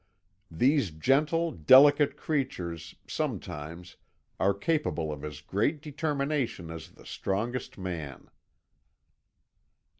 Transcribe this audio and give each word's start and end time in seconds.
These 0.49 0.89
gentle, 0.89 1.51
delicate 1.51 2.17
creatures, 2.17 2.95
sometimes, 3.05 3.97
are 4.39 4.51
capable 4.51 5.11
of 5.11 5.23
as 5.23 5.41
great 5.41 5.79
determination 5.79 6.71
as 6.71 6.89
the 6.93 7.05
strongest 7.05 7.77
man. 7.77 8.27